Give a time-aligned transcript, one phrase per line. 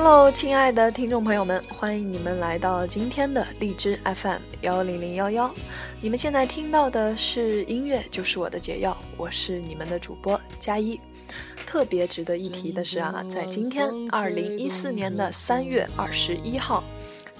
[0.00, 5.52] Hello，亲爱的听众朋友们，欢迎你们来到今天的荔枝 FM 幺零零幺幺。
[6.00, 8.96] 你们现在听到的是音乐，就是我的解药。
[9.16, 11.00] 我是你们的主播佳一。
[11.66, 16.84] 特别值得一提的是啊，在今天二零一四年的三月二十一号。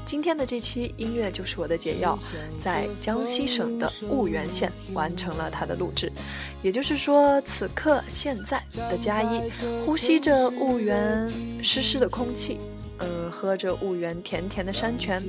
[0.09, 2.19] 今天的这期音乐就是我的解药，
[2.59, 6.11] 在江西省的婺源县完成了它的录制，
[6.63, 9.53] 也就是说，此刻现在的佳一
[9.85, 11.31] 呼吸着婺源
[11.63, 12.57] 湿湿的空气，
[13.01, 15.23] 嗯，喝着婺源甜甜的山泉，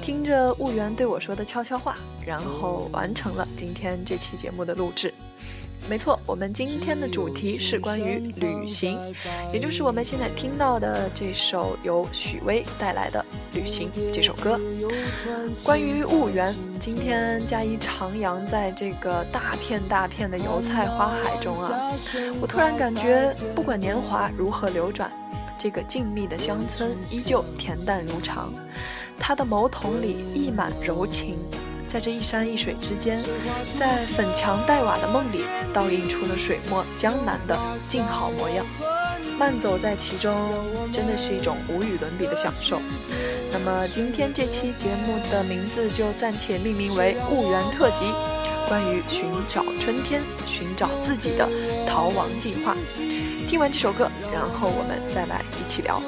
[0.00, 5.12] 听着婺源对我说的悄悄话，然后完成了今天这期节目的录制。
[5.88, 8.98] 没错，我们今天的主题是关于旅行，
[9.52, 13.24] 也就是我们现在听到的这首由许巍带来的
[13.56, 14.60] 《旅行》这首歌。
[15.64, 21.90] 关于婺源，今天嘉一徜徉在这个大片大片的油菜花海中啊，
[22.40, 25.10] 我突然感觉，不管年华如何流转，
[25.58, 28.52] 这个静谧的乡村依旧恬淡如常，
[29.18, 31.36] 他的眸瞳里溢满柔情。
[31.92, 33.20] 在这一山一水之间，
[33.74, 35.42] 在粉墙黛瓦的梦里，
[35.74, 38.64] 倒映出了水墨江南的静好模样。
[39.36, 40.32] 慢走在其中，
[40.92, 42.80] 真的是一种无与伦比的享受。
[43.52, 48.04] 那么今天这期节目的名字就暂且命名为《婺源特辑》，
[48.68, 51.48] 关于寻找春天、寻找自己的
[51.88, 52.76] 逃亡计划。
[53.48, 56.00] 听完这首歌，然后我们再来一起聊，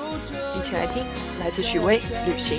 [0.57, 1.03] 一起来听
[1.41, 2.59] 来自许巍《旅行》。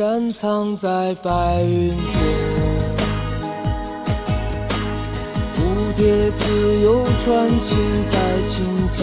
[0.00, 2.14] 山藏在白云间，
[5.54, 5.58] 蝴
[5.94, 7.76] 蝶自由穿行
[8.10, 8.16] 在
[8.48, 8.96] 青间。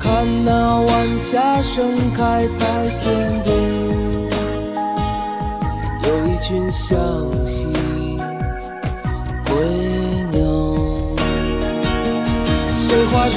[0.00, 3.54] 看那晚霞盛开在天边，
[6.02, 6.90] 有一群向
[7.46, 7.56] 西
[9.46, 9.54] 归
[10.32, 10.42] 鸟，
[12.80, 13.36] 谁画出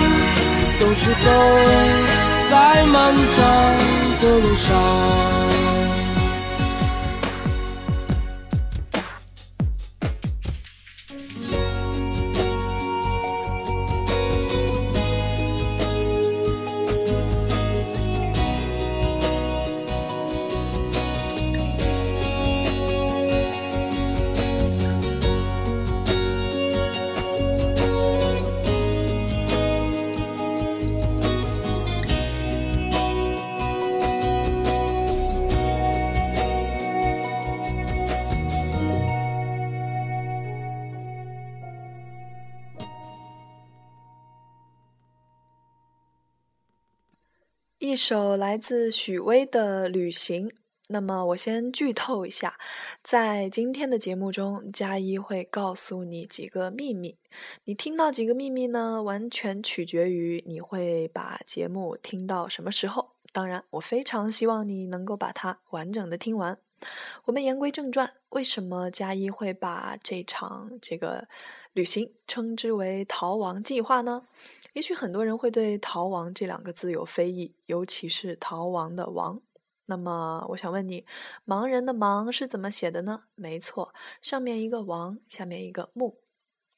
[0.81, 1.29] 总是走
[2.49, 5.40] 在漫长的路上。
[47.91, 50.47] 一首来自许巍的《旅行》。
[50.87, 52.57] 那么，我先剧透一下，
[53.03, 57.17] 在今天的节目中，佳一会告诉你几个秘密。
[57.65, 59.03] 你听到几个秘密呢？
[59.03, 63.09] 完全取决于你会把节目听到什么时候。
[63.33, 66.57] 当然，我非常希望你能够把它完整的听完。
[67.25, 71.27] 我们言归正传，为什么佳一会把这场这个
[71.73, 74.27] 旅行称之为逃亡计划呢？
[74.73, 79.41] 也许很多人会对“逃亡”这两个字有非议，尤其是“逃亡”的“亡”。
[79.87, 81.05] 那么，我想问你
[81.45, 83.23] ，“盲人”的“盲”是怎么写的呢？
[83.35, 86.21] 没错，上面一个“王”，下面一个“木”，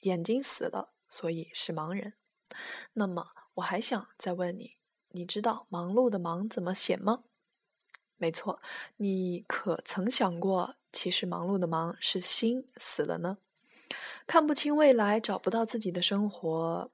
[0.01, 2.13] 眼睛死了，所以是盲人。
[2.93, 4.77] 那么，我还想再问你，
[5.09, 7.23] 你知道“忙碌”的“忙”怎么写吗？
[8.17, 8.61] 没错，
[8.97, 13.37] 你可曾想过其实忙碌的忙是心死了呢？
[14.25, 16.89] 看不清未来，找不到自己的生活，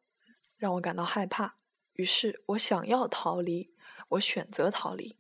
[0.57, 1.55] 让我感到害怕。
[1.93, 3.71] 于是我想要逃离，
[4.09, 5.17] 我选择逃离。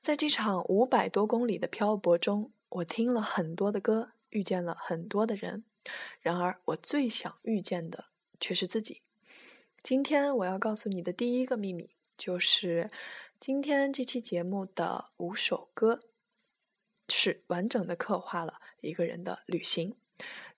[0.00, 5.64] 在这场五百多公里的漂泊中，我听了很多的歌，遇见了很多的人。
[6.20, 8.06] 然而，我最想遇见的
[8.40, 9.02] 却是自己。
[9.82, 12.90] 今天我要告诉你的第一个秘密，就是
[13.38, 16.00] 今天这期节目的五首歌，
[17.08, 19.94] 是完整的刻画了一个人的旅行。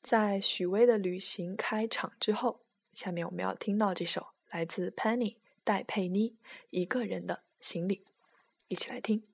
[0.00, 2.60] 在许巍的旅行开场之后，
[2.92, 6.36] 下面我们要听到这首来自 Penny 戴佩妮
[6.70, 8.04] 一个人的行李，
[8.68, 9.24] 一起来听。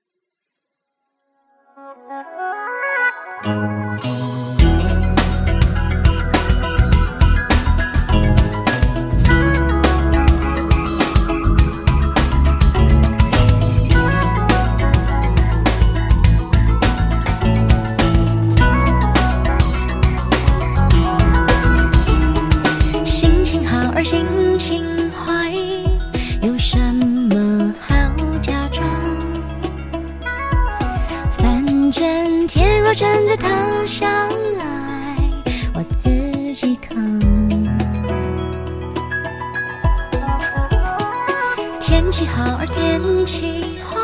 [32.94, 33.48] 真的塌
[33.84, 34.06] 下
[34.56, 35.16] 来，
[35.74, 36.08] 我自
[36.54, 36.96] 己扛。
[41.80, 43.98] 天气好而天气坏，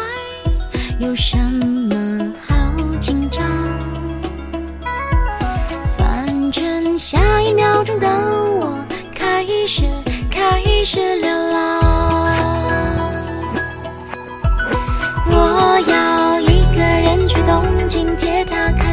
[0.98, 2.54] 有什么好
[2.98, 3.46] 紧张？
[5.96, 8.84] 反正下一秒钟的我
[9.14, 9.84] 开始
[10.28, 11.80] 开始流浪。
[15.32, 18.89] 我要一个人去东京たか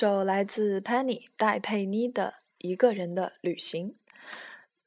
[0.00, 3.96] 首来自 Penny 戴佩妮的一个人的旅行。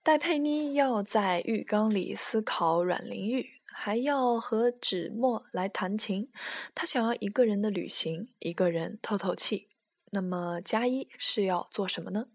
[0.01, 6.31] 戴佩妮要在浴缸里思考阮玲玉，还要和纸墨来弹琴。
[6.73, 9.67] 她想要一个人的旅行，一个人透透气。
[10.09, 12.25] 那么加一是要做什么呢？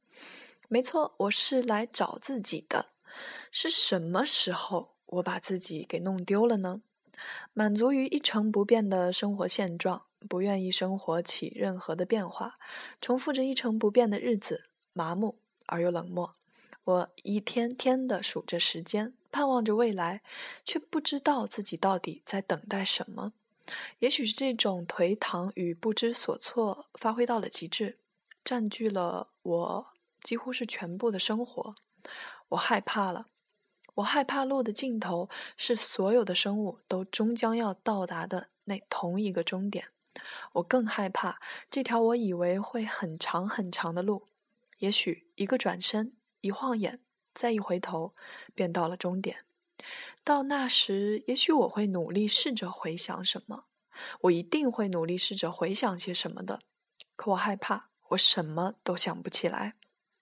[0.69, 2.91] 没错，我是来找自己的。
[3.51, 6.83] 是什么时候我把自己给弄丢了呢？
[7.53, 12.59] 满足于一成不变的生活现状，不愿意生活起任何的变化，
[13.01, 16.35] 重复着一成不变的日子，麻木而又冷漠。
[16.85, 20.23] 我一天天的数着时间，盼望着未来，
[20.65, 23.35] 却不知道自己到底在等待什么。
[23.99, 27.99] 也许是这种颓唐与不知所措发挥到了极致，
[28.43, 29.87] 占据了我
[30.23, 31.75] 几乎是全部的生活。
[32.49, 33.27] 我害怕了，
[33.97, 39.89] 我害怕路的尽头是所有的生物都终将要到达的那同一个终点。
[40.55, 44.29] 我更害怕这条我以为会很长很长的路，
[44.79, 47.01] 也许一个转身，一晃眼，
[47.35, 48.15] 再一回头，
[48.55, 49.45] 便到了终点。
[50.25, 53.65] 到那时，也许我会努力试着回想什么，
[54.23, 56.61] 我一定会努力试着回想些什么的。
[57.17, 59.75] 可我害怕，我什么都想不起来。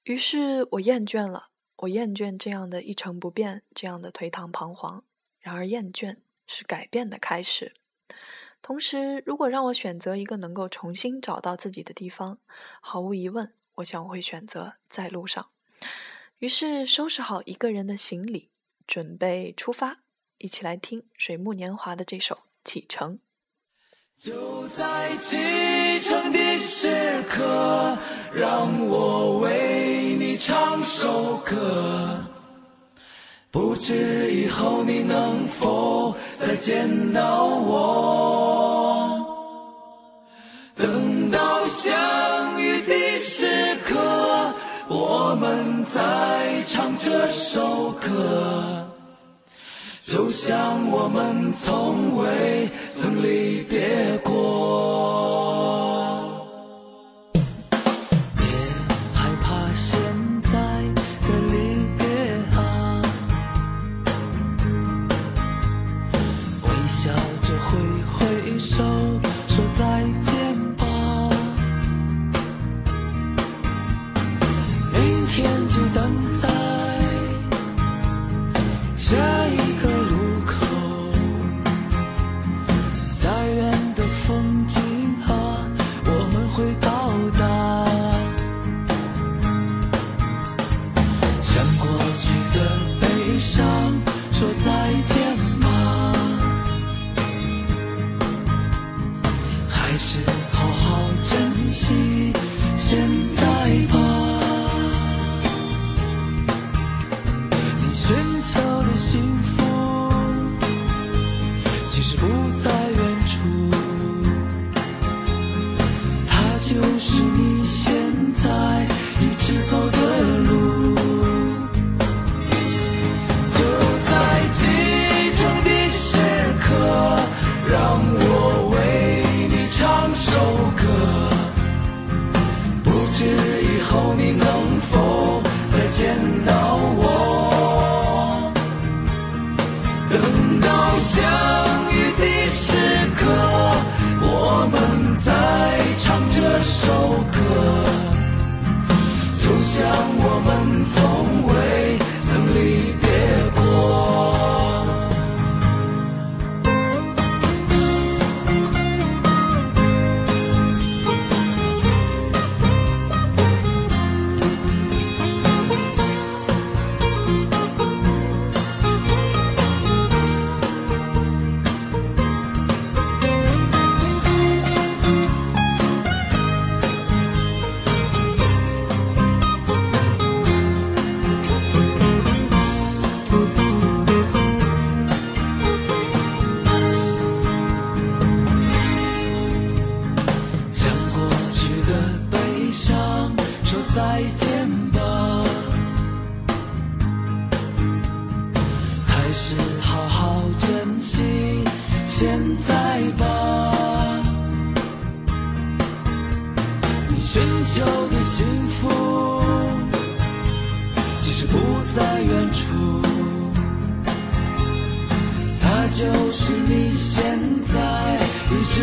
[0.05, 5.03] 于是我厌倦了，我厌倦这样的一成不变，这样的颓唐彷徨。
[5.41, 7.75] 然而，厌倦是改变的开始。
[8.63, 12.39] 同时，如果让我选择一个能够重新找到自己的地方，
[12.81, 15.51] 毫无疑问，我想我会选择在路上。
[16.39, 18.51] 于是，收拾好一个人的行李。
[18.87, 19.99] 准备出发，
[20.39, 23.15] 一起来听水木年华的这首《启程》。
[24.17, 27.99] 就在启程的时刻，
[28.33, 32.36] 让我为你唱首歌。
[33.57, 39.25] 不知以后你能否再见到我？
[40.77, 43.47] 等到相遇的时
[43.83, 43.95] 刻。
[44.89, 48.87] 我们在唱这首歌，
[50.03, 55.36] 就像我们从未曾离别过。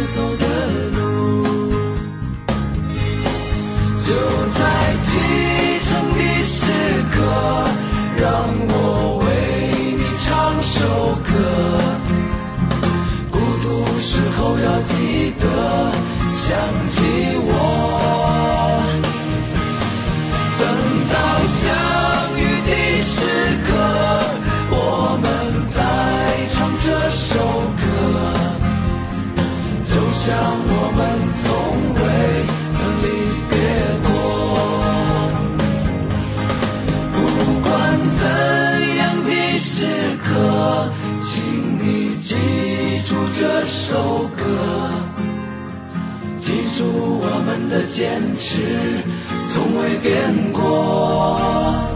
[0.03, 0.32] 一直
[47.73, 49.01] 的坚持。
[49.51, 50.13] 从未变
[50.51, 51.92] 过。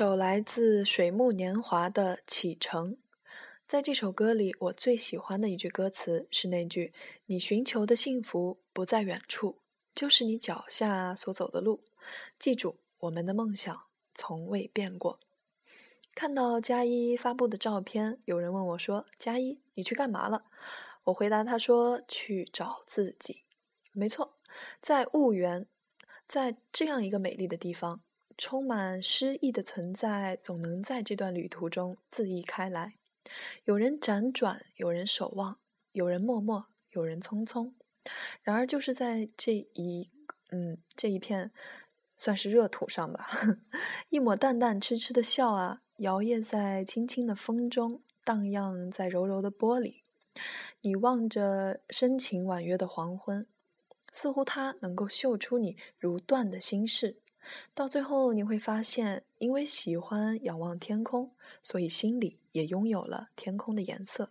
[0.00, 2.94] 首来自水木年华的《启程》。
[3.68, 6.94] 在这首歌里，我最喜欢的一句歌词是那句
[7.26, 9.60] ：“你寻求的幸福不在远处，
[9.94, 11.84] 就是你脚下所走的路。”
[12.40, 13.78] 记住，我们的梦想
[14.14, 15.20] 从未变过。
[16.14, 20.44] 看到佳一发布的照片，有人问我说：“佳一，你去干嘛了？”
[21.04, 23.42] 我回答他说：“去找自己。”
[23.92, 24.38] 没错，
[24.80, 25.66] 在婺源，
[26.26, 28.00] 在这样一个美丽的地方，
[28.40, 32.94] 充满诗意的存在，总能在这段旅途中恣意开来。
[33.64, 35.58] 有人辗转，有人守望，
[35.92, 37.74] 有人默默，有人匆匆。
[38.42, 40.08] 然而，就是在这一
[40.52, 41.50] 嗯这一片，
[42.16, 43.28] 算是热土上吧，
[44.08, 45.82] 一抹淡淡痴痴的笑啊。
[45.98, 50.04] 摇曳在轻轻的风中，荡漾在柔柔的波里。
[50.80, 53.46] 你望着深情婉约的黄昏，
[54.14, 57.19] 似乎它能够嗅出你如缎的心事。
[57.74, 64.30] 到最后，你会发现，因为喜欢仰望天空，所以心里也拥有了天空的颜色。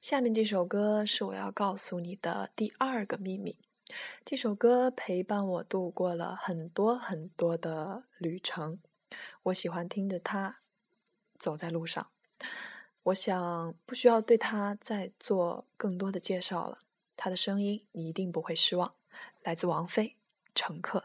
[0.00, 3.58] 下面这首歌是我要告诉你的第二个秘密。
[4.24, 8.78] 这首歌陪伴我度过了很多很多的旅程。
[9.42, 10.60] 我喜欢听着它
[11.38, 12.08] 走在路上，
[13.02, 16.78] 我想不需要对它再做更多的介绍了。
[17.16, 18.94] 它的声音你一定不会失望，
[19.42, 20.06] 来自王菲，
[20.54, 21.00] 《乘客》。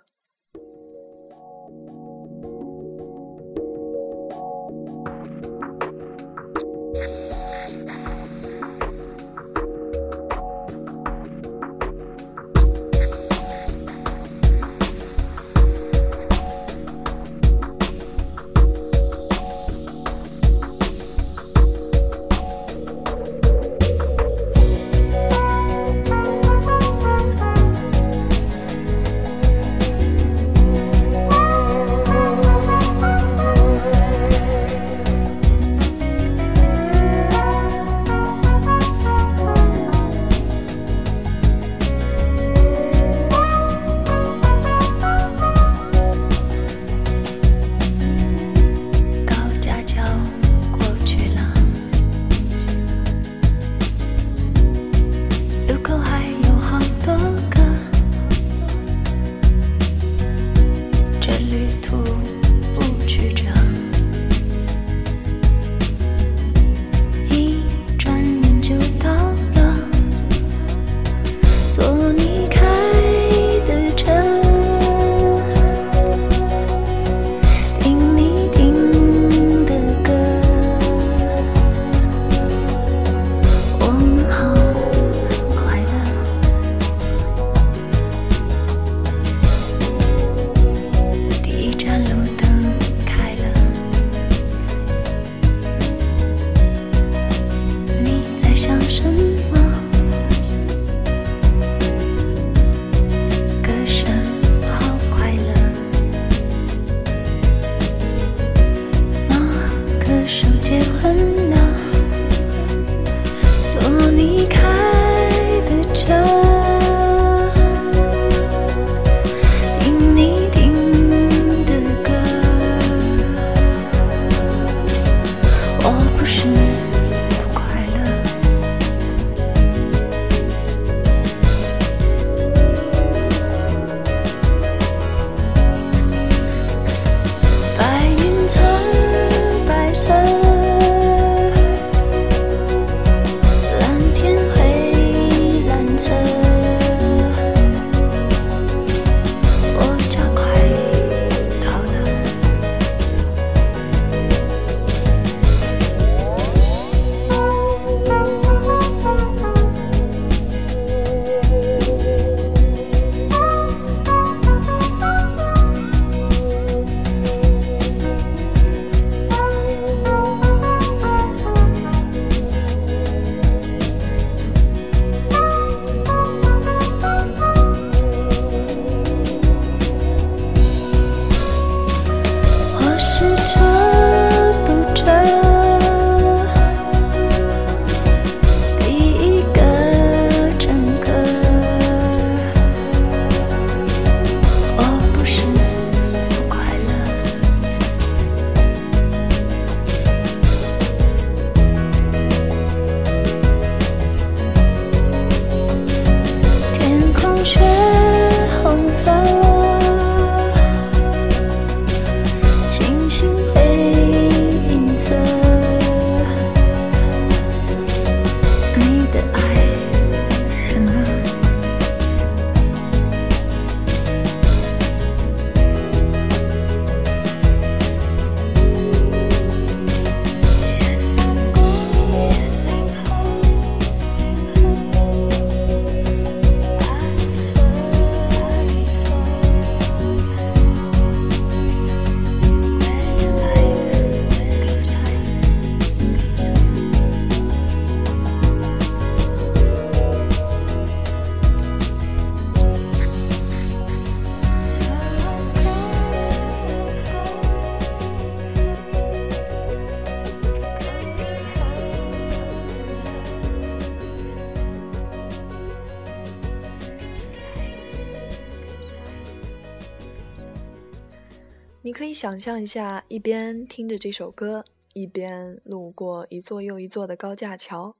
[271.85, 277.95] 你可以想象一下，一边听着这首歌，一边路过一座又一座的高架桥，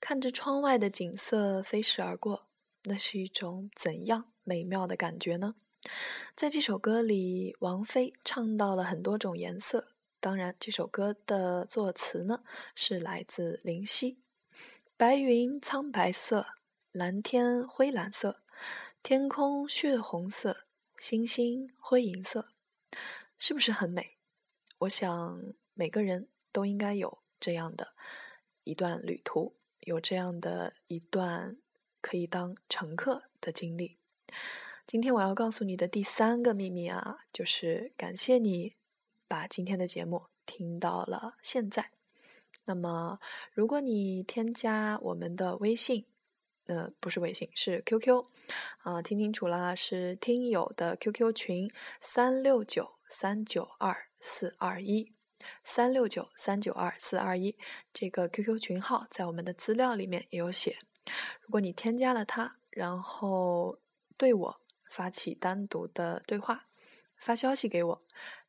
[0.00, 2.46] 看着窗外的景色飞逝而过，
[2.84, 5.54] 那是一种怎样美妙的感觉呢？
[6.34, 9.88] 在这首歌里，王菲唱到了很多种颜色。
[10.18, 12.40] 当然，这首歌的作词呢
[12.74, 14.16] 是来自林夕。
[14.96, 16.46] 白云苍白色，
[16.90, 18.40] 蓝天灰蓝色，
[19.02, 20.64] 天空血红色，
[20.96, 22.48] 星星灰银色，
[23.38, 24.16] 是不是很美？
[24.78, 27.94] 我想每个人都应该有这样的
[28.64, 31.56] 一段旅途，有这样的一段
[32.00, 33.98] 可以当乘客的经历。
[34.86, 38.74] 今天我要告诉你的第三个秘密啊，就是感谢你
[39.26, 41.90] 把今天的节目听到了现在。
[42.66, 43.18] 那么，
[43.52, 46.04] 如果你添加我们的微信，
[46.66, 48.26] 呃，不是微信，是 QQ，
[48.78, 51.70] 啊，听清楚了，是听友的 QQ 群
[52.00, 55.12] 三六九三九二四二一，
[55.64, 57.56] 三六九三九二四二一，
[57.92, 60.78] 这个 QQ 群号在我们的资料里面也有写。
[61.40, 63.78] 如果你添加了它，然后
[64.16, 64.60] 对我。
[64.88, 66.68] 发起单独的对话，
[67.18, 68.02] 发消息给我，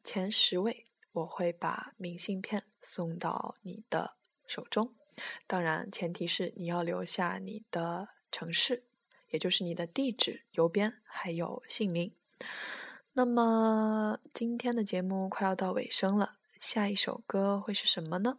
[0.03, 4.15] 前十位我会把明信片送到你的
[4.45, 4.93] 手中。
[5.47, 8.85] 当然，前提是你要留下你的城市，
[9.31, 12.15] 也就是你的地址、邮编还有姓名。
[13.17, 18.37] 那么今天的节目快要到尾声了，下一首歌会是什么呢？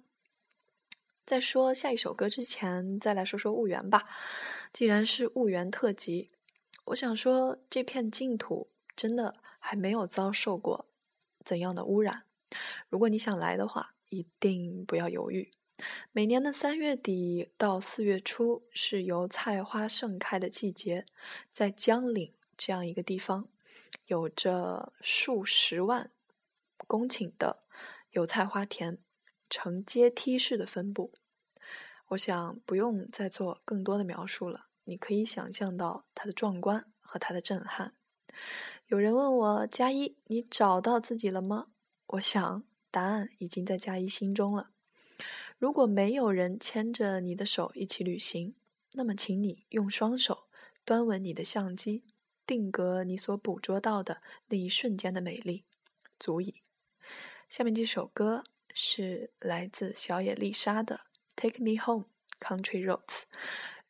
[1.26, 4.06] 在说下一首歌之前，再来说说婺源吧。
[4.72, 6.30] 既然是婺源特辑。
[6.84, 10.86] 我想说，这片净土真的还没有遭受过
[11.44, 12.22] 怎样的污染。
[12.88, 15.50] 如果你想来的话，一定不要犹豫。
[16.12, 21.04] 每年的三月底到四月初是油菜花盛开的季节，
[21.52, 23.48] 在江岭这样一个地方，
[24.08, 26.10] 有着数十万
[26.86, 27.62] 公顷的
[28.12, 28.98] 油菜花田，
[29.50, 31.12] 呈阶梯式的分布。
[32.08, 34.68] 我想不用再做更多的描述了。
[34.84, 37.94] 你可以想象到它的壮观和它的震撼。
[38.86, 41.66] 有人问我加一，你找到自己了吗？
[42.06, 44.70] 我想答案已经在加一心中了。
[45.58, 48.54] 如果没有人牵着你的手一起旅行，
[48.94, 50.44] 那么请你用双手
[50.86, 52.04] 端稳你的相机，
[52.48, 55.66] 定格你所捕捉到的那一瞬间的美丽，
[56.18, 56.62] 足矣。
[57.46, 60.96] 下面这首歌是来自小野丽莎的
[61.36, 62.06] 《Take Me Home,
[62.40, 63.04] Country Roads》。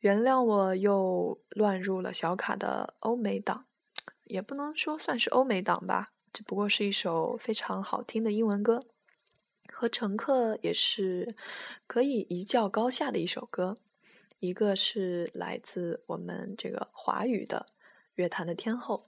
[0.01, 3.66] 原谅我又乱入了小卡的欧美档，
[4.25, 8.85] 也不能说算是欧美档吧，只不过是一首非常好听的英文歌，
[9.73, 11.37] 和乘客也是
[11.87, 13.77] 可以一较高下的一首歌。
[14.40, 17.66] 一个是来自我们这个华语的
[18.19, 19.07] 乐坛的天后，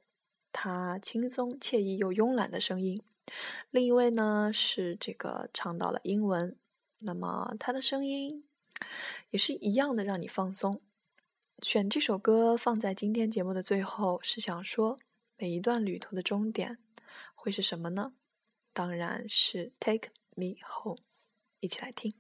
[0.53, 3.03] 她轻松惬意又慵懒的声音；
[3.73, 6.57] 另一位呢是这个唱到了英文，
[7.01, 8.45] 那么她的声音。
[9.31, 10.81] 也是一样的，让你放松。
[11.61, 14.97] 选这首歌放在今天节目的最后，是想说，
[15.37, 16.79] 每一段旅途的终点
[17.35, 18.15] 会是什么呢？
[18.73, 21.01] 当然是 Take Me Home，
[21.59, 22.15] 一起来听。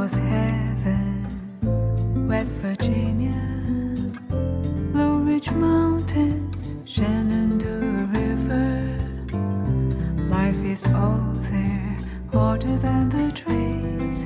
[0.00, 3.34] Almost heaven, West Virginia,
[4.92, 8.96] Blue Ridge Mountains, Shenandoah River.
[10.30, 11.98] Life is all there,
[12.32, 14.24] older than the trees,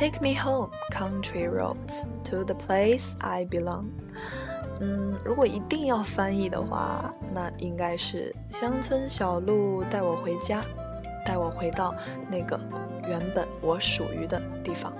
[0.00, 3.84] Take me home, country roads, to the place I belong.
[4.80, 10.64] 嗯，如果一定要翻译的话，那应该是乡村小路带我回家，
[11.26, 11.94] 带我回到
[12.30, 12.58] 那个
[13.06, 14.90] 原本我属于的地方。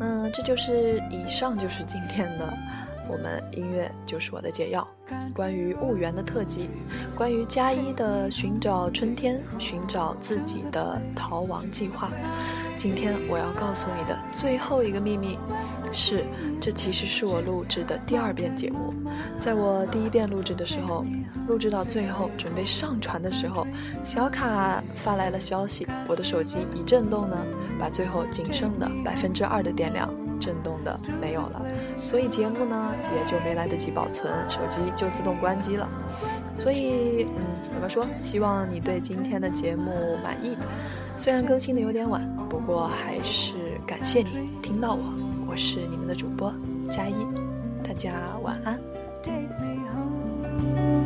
[0.00, 2.52] 嗯，这就是以上就是今天的
[3.08, 4.86] 我们音乐就是我的解药，
[5.34, 6.68] 关于婺源的特辑，
[7.16, 12.10] 关于加一的寻找春天，寻找自己的逃亡计划。
[12.76, 15.38] 今天我要告诉你的最后一个秘密
[15.92, 16.24] 是，
[16.60, 18.92] 这其实是我录制的第二遍节目。
[19.40, 21.04] 在我第一遍录制的时候，
[21.48, 23.66] 录制到最后准备上传的时候，
[24.04, 27.36] 小卡发来了消息，我的手机一震动呢，
[27.80, 30.08] 把最后仅剩的百分之二的电量
[30.38, 31.62] 震动的没有了，
[31.94, 35.88] 所以节目呢也就没来得及保存，手机就自动关机了。
[36.56, 38.06] 所以，嗯，怎么说？
[38.22, 40.56] 希望你对今天的节目满意。
[41.16, 43.54] 虽然更新的有点晚，不过还是
[43.86, 45.02] 感谢你听到我。
[45.48, 46.52] 我是你们的主播
[46.90, 47.14] 佳一，
[47.86, 48.80] 大家晚安。
[49.22, 51.05] Take me home.